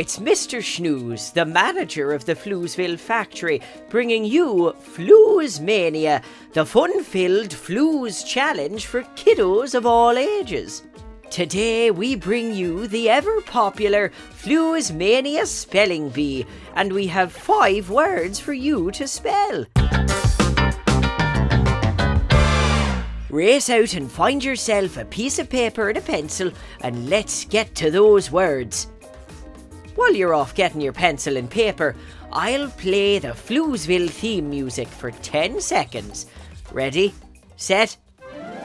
it's 0.00 0.18
Mr. 0.18 0.60
Schnooze, 0.60 1.30
the 1.34 1.44
manager 1.44 2.14
of 2.14 2.24
the 2.24 2.34
Floozeville 2.34 2.98
factory, 2.98 3.60
bringing 3.90 4.24
you 4.24 4.74
Flooze 4.80 5.60
Mania, 5.60 6.22
the 6.54 6.64
fun 6.64 7.04
filled 7.04 7.50
Flooze 7.50 8.26
challenge 8.26 8.86
for 8.86 9.02
kiddos 9.14 9.74
of 9.74 9.84
all 9.84 10.16
ages. 10.16 10.84
Today 11.28 11.90
we 11.90 12.14
bring 12.14 12.54
you 12.54 12.86
the 12.86 13.10
ever 13.10 13.42
popular 13.42 14.10
Flooze 14.32 14.90
Mania 14.90 15.44
Spelling 15.44 16.08
Bee, 16.08 16.46
and 16.76 16.90
we 16.90 17.06
have 17.08 17.30
five 17.30 17.90
words 17.90 18.40
for 18.40 18.54
you 18.54 18.90
to 18.92 19.06
spell. 19.06 19.66
Race 23.28 23.68
out 23.68 23.92
and 23.92 24.10
find 24.10 24.42
yourself 24.42 24.96
a 24.96 25.04
piece 25.04 25.38
of 25.38 25.50
paper 25.50 25.90
and 25.90 25.98
a 25.98 26.00
pencil, 26.00 26.52
and 26.80 27.10
let's 27.10 27.44
get 27.44 27.74
to 27.74 27.90
those 27.90 28.30
words. 28.30 28.86
While 29.96 30.14
you're 30.14 30.34
off 30.34 30.54
getting 30.54 30.80
your 30.80 30.92
pencil 30.92 31.36
and 31.36 31.50
paper, 31.50 31.96
I'll 32.32 32.68
play 32.70 33.18
the 33.18 33.28
Floozeville 33.28 34.10
theme 34.10 34.48
music 34.48 34.88
for 34.88 35.10
10 35.10 35.60
seconds. 35.60 36.26
Ready, 36.72 37.12
set, 37.56 37.96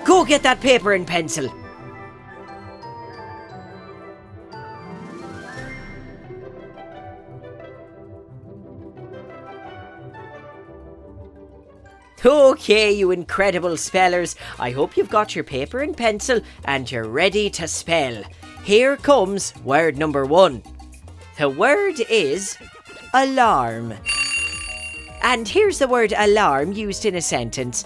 go 0.05 0.23
get 0.23 0.43
that 0.43 0.61
paper 0.61 0.93
and 0.93 1.05
pencil. 1.05 1.49
Okay, 12.26 12.91
you 12.91 13.12
incredible 13.12 13.77
spellers, 13.77 14.35
I 14.57 14.71
hope 14.71 14.98
you've 14.98 15.09
got 15.09 15.35
your 15.35 15.43
paper 15.43 15.81
and 15.81 15.95
pencil 15.95 16.41
and 16.63 16.91
you're 16.91 17.07
ready 17.07 17.51
to 17.51 17.68
spell. 17.68 18.23
Here 18.63 18.98
comes 18.98 19.53
word 19.63 19.98
number 19.98 20.26
one. 20.26 20.63
The 21.37 21.49
word 21.49 21.99
is 22.09 22.57
alarm. 23.13 23.93
And 25.21 25.45
here's 25.45 25.79
the 25.79 25.87
word 25.87 26.13
alarm 26.15 26.71
used 26.71 27.05
in 27.05 27.15
a 27.15 27.21
sentence. 27.21 27.83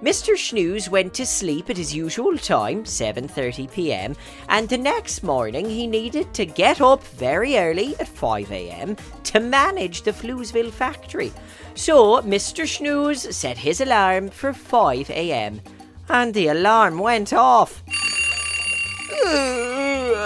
Mr. 0.00 0.36
Schnooze 0.36 0.88
went 0.88 1.12
to 1.14 1.26
sleep 1.26 1.68
at 1.68 1.76
his 1.76 1.92
usual 1.92 2.38
time, 2.38 2.84
7:30 2.84 3.72
p.m., 3.72 4.14
and 4.48 4.68
the 4.68 4.78
next 4.78 5.24
morning 5.24 5.68
he 5.68 5.88
needed 5.88 6.32
to 6.34 6.46
get 6.46 6.80
up 6.80 7.02
very 7.02 7.58
early 7.58 7.96
at 7.98 8.06
5 8.06 8.52
a.m. 8.52 8.96
to 9.24 9.40
manage 9.40 10.02
the 10.02 10.12
Floozeville 10.12 10.70
factory. 10.70 11.32
So 11.74 12.22
Mr. 12.22 12.64
Schnooze 12.64 13.32
set 13.32 13.58
his 13.58 13.80
alarm 13.80 14.28
for 14.28 14.52
5 14.52 15.10
a.m. 15.10 15.60
and 16.08 16.32
the 16.34 16.48
alarm 16.48 17.00
went 17.00 17.32
off. 17.32 17.82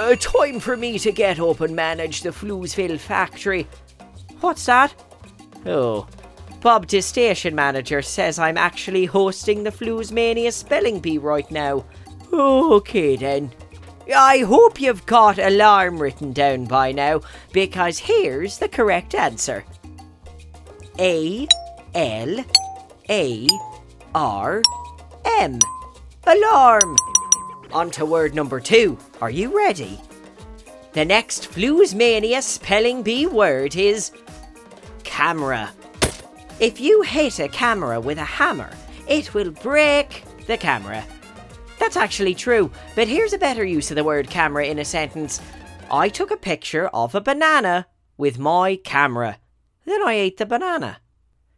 Uh, 0.06 0.14
time 0.14 0.60
for 0.60 0.76
me 0.76 1.00
to 1.00 1.10
get 1.10 1.40
up 1.40 1.60
and 1.60 1.74
manage 1.74 2.20
the 2.22 2.30
Floozeville 2.30 3.00
factory. 3.00 3.66
What's 4.38 4.64
that? 4.66 4.94
Oh, 5.64 6.06
Bob, 6.60 6.86
the 6.86 7.00
station 7.00 7.56
manager, 7.56 8.00
says 8.02 8.38
I'm 8.38 8.56
actually 8.56 9.06
hosting 9.06 9.64
the 9.64 9.72
Flooze 9.72 10.12
Mania 10.12 10.52
spelling 10.52 11.00
bee 11.00 11.18
right 11.18 11.50
now. 11.50 11.84
Okay 12.32 13.16
then. 13.16 13.50
I 14.14 14.38
hope 14.38 14.80
you've 14.80 15.04
got 15.06 15.40
alarm 15.40 15.98
written 15.98 16.32
down 16.32 16.66
by 16.66 16.92
now, 16.92 17.22
because 17.52 17.98
here's 17.98 18.58
the 18.58 18.68
correct 18.68 19.12
answer. 19.12 19.64
A 21.00 21.48
L 21.96 22.44
A 23.10 23.48
R 24.14 24.62
M. 25.40 25.60
Alarm. 26.24 26.96
On 27.72 27.90
to 27.90 28.06
word 28.06 28.36
number 28.36 28.60
two. 28.60 28.96
Are 29.22 29.30
you 29.30 29.56
ready? 29.56 29.98
The 30.92 31.04
next 31.04 31.50
Flooze 31.50 31.94
Mania 31.94 32.42
spelling 32.42 33.02
bee 33.02 33.26
word 33.26 33.74
is 33.74 34.12
camera. 35.04 35.70
If 36.60 36.80
you 36.80 37.00
hit 37.00 37.38
a 37.38 37.48
camera 37.48 37.98
with 37.98 38.18
a 38.18 38.24
hammer, 38.24 38.70
it 39.08 39.32
will 39.32 39.50
break 39.50 40.24
the 40.46 40.58
camera. 40.58 41.02
That's 41.78 41.96
actually 41.96 42.34
true, 42.34 42.70
but 42.94 43.08
here's 43.08 43.32
a 43.32 43.38
better 43.38 43.64
use 43.64 43.90
of 43.90 43.96
the 43.96 44.04
word 44.04 44.28
camera 44.28 44.66
in 44.66 44.78
a 44.78 44.84
sentence. 44.84 45.40
I 45.90 46.10
took 46.10 46.30
a 46.30 46.36
picture 46.36 46.88
of 46.88 47.14
a 47.14 47.20
banana 47.22 47.86
with 48.18 48.38
my 48.38 48.76
camera. 48.76 49.38
Then 49.86 50.06
I 50.06 50.12
ate 50.12 50.36
the 50.36 50.44
banana. 50.46 50.98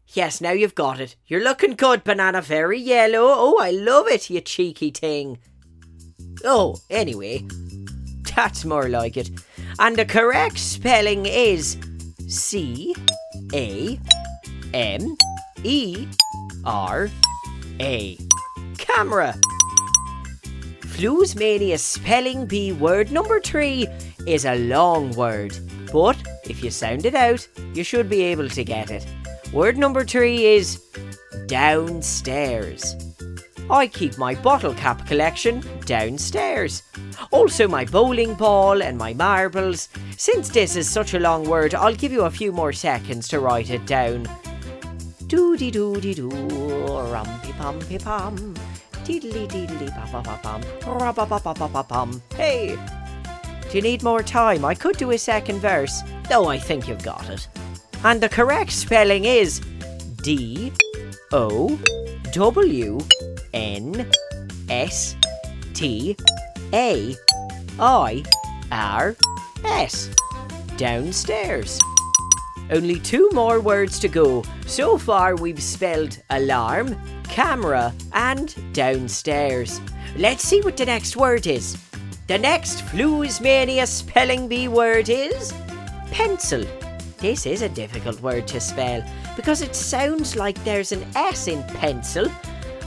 Yes, 0.08 0.40
now 0.40 0.52
you've 0.52 0.76
got 0.76 1.00
it. 1.00 1.16
You're 1.26 1.42
looking 1.42 1.75
good, 1.75 2.04
banana. 2.04 2.40
Very 2.40 2.78
yellow. 2.78 3.26
Oh, 3.26 3.58
I 3.60 3.72
love 3.72 4.06
it, 4.06 4.30
you 4.30 4.40
cheeky 4.40 4.90
thing. 4.90 5.38
Oh, 6.44 6.76
anyway, 6.91 7.44
that's 8.34 8.65
more 8.65 8.88
like 8.88 9.16
it. 9.16 9.31
And 9.78 9.97
the 9.97 10.04
correct 10.04 10.59
spelling 10.59 11.26
is 11.26 11.76
C 12.28 12.94
A 13.53 13.99
M 14.75 15.16
E 15.65 16.06
R 16.65 17.10
A. 17.81 18.19
Camera. 18.76 19.34
Flooze 20.81 21.37
Mania 21.37 21.78
spelling 21.78 22.47
bee 22.47 22.72
word 22.72 23.12
number 23.12 23.41
three 23.41 23.87
is 24.26 24.44
a 24.44 24.56
long 24.56 25.12
word, 25.12 25.56
but 25.93 26.16
if 26.44 26.62
you 26.62 26.70
sound 26.70 27.06
it 27.06 27.15
out, 27.15 27.47
you 27.72 27.84
should 27.84 28.09
be 28.09 28.22
able 28.22 28.49
to 28.49 28.65
get 28.65 28.91
it. 28.91 29.06
Word 29.53 29.78
number 29.78 30.05
three 30.05 30.44
is 30.44 30.82
downstairs. 31.47 32.97
I 33.70 33.86
keep 33.86 34.16
my 34.16 34.34
bottle 34.34 34.72
cap 34.72 35.06
collection 35.06 35.62
downstairs. 35.84 36.82
Also, 37.30 37.68
my 37.68 37.84
bowling 37.84 38.34
ball 38.34 38.82
and 38.82 38.96
my 38.96 39.12
marbles. 39.12 39.90
Since 40.16 40.48
this 40.48 40.74
is 40.74 40.88
such 40.88 41.12
a 41.12 41.20
long 41.20 41.48
word, 41.48 41.74
I'll 41.74 41.94
give 41.94 42.12
you 42.12 42.22
a 42.22 42.30
few 42.30 42.50
more 42.50 42.72
seconds 42.72 43.28
to 43.28 43.40
write 43.40 43.70
it 43.70 43.84
down. 43.86 44.26
Doody 45.26 45.70
doody 45.70 46.14
doo, 46.14 46.30
rumpy 46.30 47.52
pumpy 47.58 48.02
pum, 48.02 48.54
diddly 49.04 49.46
diddly 49.46 49.94
pa 49.94 50.22
pa 50.22 50.38
pum, 50.42 50.62
rubba 50.86 51.26
pa 51.26 51.38
pa 51.38 51.52
pa 51.52 51.82
pum. 51.82 52.22
Hey! 52.34 52.78
Do 53.70 53.76
you 53.76 53.82
need 53.82 54.02
more 54.02 54.22
time? 54.22 54.64
I 54.64 54.74
could 54.74 54.96
do 54.96 55.10
a 55.10 55.18
second 55.18 55.58
verse, 55.60 56.00
though 56.30 56.46
I 56.46 56.58
think 56.58 56.88
you've 56.88 57.04
got 57.04 57.28
it. 57.28 57.46
And 58.02 58.22
the 58.22 58.30
correct 58.30 58.72
spelling 58.72 59.26
is 59.26 59.60
D 60.22 60.72
O 61.32 61.78
W 62.32 62.98
N 63.53 64.10
S 64.69 65.16
T 65.75 66.16
A 66.72 67.14
I 67.78 68.22
R 68.70 69.16
S. 69.64 70.10
Downstairs. 70.76 71.81
Only 72.70 73.00
two 73.00 73.31
more 73.32 73.60
words 73.60 73.98
to 74.00 74.08
go. 74.08 74.44
So 74.66 74.98
far, 74.98 75.34
we've 75.37 75.62
spelled 75.62 76.20
alarm, 76.31 76.97
camera, 77.25 77.94
and 78.12 78.54
downstairs. 78.75 79.81
Let's 80.16 80.42
see 80.42 80.60
what 80.60 80.76
the 80.76 80.84
next 80.84 81.16
word 81.16 81.47
is. 81.47 81.78
The 82.26 82.38
next 82.38 82.84
Flooze 82.84 83.41
Mania 83.41 83.87
spelling 83.87 84.48
bee 84.48 84.69
word 84.69 85.08
is 85.08 85.54
pencil. 86.10 86.64
This 87.19 87.47
is 87.47 87.62
a 87.62 87.69
difficult 87.70 88.20
word 88.20 88.47
to 88.48 88.60
spell 88.60 89.03
because 89.34 89.62
it 89.62 89.75
sounds 89.75 90.37
like 90.37 90.62
there's 90.62 90.92
an 90.92 91.04
S 91.16 91.48
in 91.48 91.62
pencil. 91.62 92.31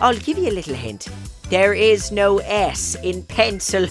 I'll 0.02 0.18
give 0.18 0.40
you 0.40 0.50
a 0.50 0.52
little 0.52 0.74
hint. 0.74 1.10
There 1.50 1.76
is 1.76 2.12
no 2.12 2.40
S 2.40 2.96
in 3.04 3.22
pencil. 3.22 3.88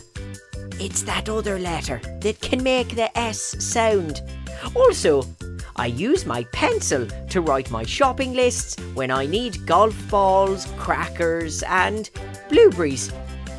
It's 0.80 1.02
that 1.02 1.28
other 1.28 1.58
letter 1.58 2.00
that 2.20 2.40
can 2.40 2.64
make 2.64 2.96
the 2.96 3.16
S 3.16 3.40
sound. 3.64 4.20
Also, 4.74 5.22
I 5.76 5.86
use 5.86 6.26
my 6.26 6.42
pencil 6.52 7.06
to 7.06 7.40
write 7.40 7.70
my 7.70 7.84
shopping 7.84 8.32
lists 8.32 8.76
when 8.94 9.12
I 9.12 9.24
need 9.26 9.64
golf 9.66 9.94
balls, 10.10 10.66
crackers, 10.76 11.62
and 11.62 12.10
blueberries. 12.48 13.12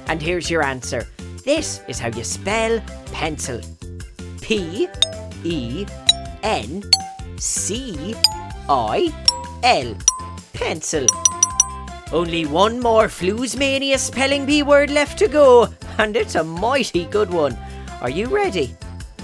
And 0.07 0.21
here's 0.21 0.51
your 0.51 0.61
answer. 0.61 1.07
This 1.45 1.79
is 1.87 1.99
how 1.99 2.09
you 2.09 2.25
spell 2.25 2.81
pencil. 3.13 3.61
P 4.41 4.89
E 5.45 5.85
N 6.43 6.83
C 7.37 8.13
I 8.67 9.13
L. 9.63 9.95
Pencil. 10.51 11.07
Only 12.13 12.45
one 12.45 12.81
more 12.81 13.07
Flooze 13.07 13.57
Mania 13.57 13.97
spelling 13.97 14.45
bee 14.45 14.63
word 14.63 14.89
left 14.89 15.17
to 15.19 15.29
go, 15.29 15.69
and 15.97 16.17
it's 16.17 16.35
a 16.35 16.43
mighty 16.43 17.05
good 17.05 17.29
one. 17.29 17.57
Are 18.01 18.09
you 18.09 18.27
ready? 18.27 18.75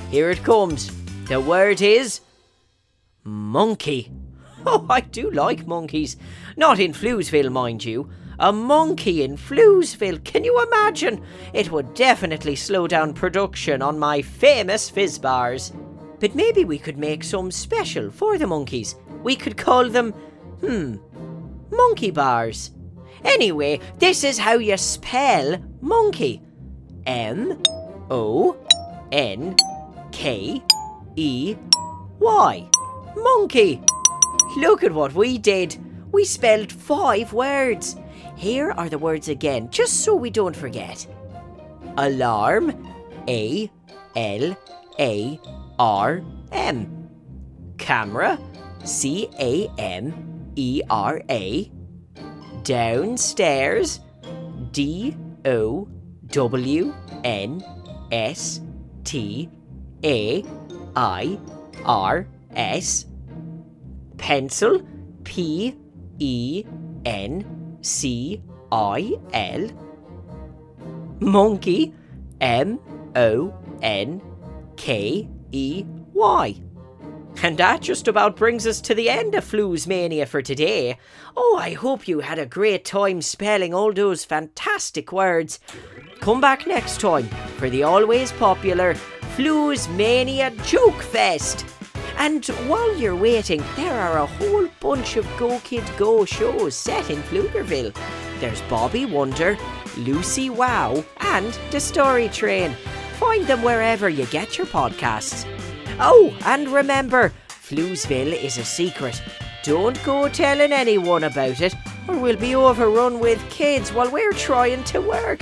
Here 0.10 0.30
it 0.30 0.42
comes. 0.42 0.90
The 1.26 1.42
word 1.42 1.82
is 1.82 2.22
monkey. 3.24 4.12
Oh, 4.70 4.86
I 4.90 5.00
do 5.02 5.32
like 5.32 5.66
monkeys. 5.66 6.18
Not 6.58 6.80
in 6.80 6.92
Floozeville, 6.92 7.52
mind 7.52 7.86
you. 7.86 8.10
A 8.40 8.52
monkey 8.52 9.24
in 9.24 9.38
Floozeville, 9.38 10.22
can 10.26 10.44
you 10.44 10.62
imagine? 10.62 11.24
It 11.54 11.72
would 11.72 11.94
definitely 11.94 12.56
slow 12.56 12.86
down 12.86 13.14
production 13.14 13.82
on 13.82 13.98
my 13.98 14.22
famous 14.22 14.90
fizz 14.90 15.20
bars. 15.20 15.72
But 16.20 16.36
maybe 16.36 16.66
we 16.66 16.80
could 16.80 16.98
make 16.98 17.24
some 17.24 17.50
special 17.50 18.12
for 18.12 18.38
the 18.38 18.48
monkeys. 18.48 18.96
We 19.24 19.38
could 19.38 19.56
call 19.56 19.90
them, 19.90 20.12
hmm, 20.60 20.96
monkey 21.72 22.12
bars. 22.12 22.72
Anyway, 23.24 23.80
this 24.00 24.24
is 24.24 24.38
how 24.38 24.54
you 24.54 24.78
spell 24.78 25.58
monkey 25.82 26.42
M 27.06 27.62
O 28.10 28.56
N 29.12 29.56
K 30.12 30.62
E 31.16 31.56
Y. 32.20 32.70
Monkey. 33.16 33.82
Look 34.58 34.84
at 34.84 34.92
what 34.92 35.14
we 35.14 35.38
did. 35.38 35.78
We 36.12 36.26
spelled 36.26 36.72
five 36.72 37.34
words. 37.34 37.96
Here 38.36 38.72
are 38.72 38.90
the 38.90 38.98
words 38.98 39.30
again, 39.30 39.70
just 39.72 40.04
so 40.04 40.16
we 40.16 40.30
don't 40.30 40.56
forget. 40.56 41.08
Alarm. 41.98 42.94
A 43.28 43.70
L 44.16 44.58
A 45.00 45.40
R 45.80 46.22
M. 46.52 47.10
Camera. 47.78 48.40
C 48.84 49.30
A 49.40 49.68
M 49.78 50.52
E 50.56 50.82
R 50.90 51.22
A. 51.30 51.72
Downstairs. 52.64 54.00
D 54.72 55.16
O 55.46 55.88
W 56.28 56.94
N 57.24 57.64
S 58.12 58.62
T 59.04 59.50
A 60.04 60.44
I 60.96 61.40
R 61.86 62.28
S. 62.52 63.06
Pencil. 64.18 64.82
P 65.24 65.76
E 66.20 66.66
N 67.06 67.78
C 67.82 68.42
I 68.72 69.18
L. 69.34 69.70
Monkey. 71.20 71.94
M 72.40 72.80
O 73.16 73.54
N 73.82 74.22
K 74.76 75.28
E 75.52 75.86
Y. 76.14 76.67
And 77.44 77.58
that 77.58 77.82
just 77.82 78.08
about 78.08 78.36
brings 78.36 78.66
us 78.66 78.82
to 78.82 78.96
the 78.96 79.10
end 79.10 79.36
of 79.36 79.46
Flooze 79.46 79.88
Mania 79.88 80.26
for 80.26 80.42
today. 80.42 80.98
Oh, 81.36 81.58
I 81.62 81.74
hope 81.74 82.08
you 82.08 82.20
had 82.20 82.40
a 82.40 82.46
great 82.46 82.84
time 82.84 83.22
spelling 83.22 83.74
all 83.74 83.94
those 83.94 84.26
fantastic 84.26 85.12
words. 85.12 85.60
Come 86.20 86.42
back 86.42 86.66
next 86.66 87.00
time 87.00 87.28
for 87.58 87.70
the 87.70 87.84
always 87.84 88.32
popular 88.32 88.96
Flooze 89.36 89.88
Mania 89.96 90.52
Joke 90.64 91.02
Fest. 91.02 91.66
And 92.18 92.44
while 92.68 92.98
you're 92.98 93.16
waiting, 93.16 93.64
there 93.76 93.94
are 93.94 94.18
a 94.18 94.26
whole 94.26 94.68
bunch 94.80 95.18
of 95.18 95.28
Go 95.38 95.60
Kid 95.60 95.84
Go 95.98 96.26
shows 96.26 96.74
set 96.74 97.12
in 97.12 97.22
Floozeville. 97.24 97.96
There's 98.40 98.62
Bobby 98.64 99.06
Wonder, 99.06 99.56
Lucy 99.98 100.50
Wow, 100.50 101.04
and 101.20 101.58
The 101.70 101.80
Story 101.80 102.30
Train. 102.30 102.76
Find 103.20 103.46
them 103.46 103.62
wherever 103.62 104.10
you 104.10 104.26
get 104.26 104.58
your 104.58 104.68
podcasts. 104.68 105.46
Oh, 106.00 106.38
and 106.46 106.68
remember, 106.70 107.34
Floozeville 107.50 108.34
is 108.34 108.58
a 108.58 108.66
secret. 108.66 109.22
Don't 109.64 110.02
go 110.04 110.30
telling 110.30 110.72
anyone 110.72 111.24
about 111.24 111.60
it, 111.60 111.76
or 112.08 112.18
we'll 112.18 112.38
be 112.38 112.56
overrun 112.56 113.20
with 113.20 113.44
kids 113.50 113.92
while 113.92 114.12
we're 114.12 114.34
trying 114.34 114.84
to 114.86 115.02
work. 115.02 115.42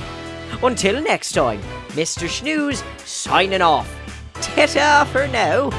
Until 0.63 1.01
next 1.01 1.33
time, 1.33 1.61
Mr. 1.89 2.27
Schnooze 2.27 2.83
signing 3.05 3.61
off. 3.61 3.93
Ta-ta 4.35 5.07
for 5.11 5.27
now. 5.27 5.69